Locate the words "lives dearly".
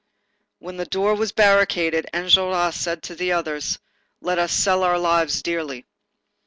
4.97-5.85